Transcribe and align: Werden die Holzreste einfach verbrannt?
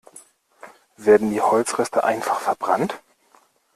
Werden 0.97 1.29
die 1.29 1.41
Holzreste 1.41 2.03
einfach 2.03 2.39
verbrannt? 2.39 2.99